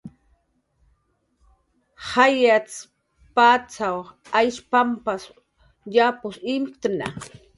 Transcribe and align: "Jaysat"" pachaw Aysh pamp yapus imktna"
"Jaysat"" 2.05 2.69
pachaw 3.35 3.99
Aysh 4.39 4.61
pamp 4.71 5.05
yapus 5.93 6.35
imktna" 6.53 7.07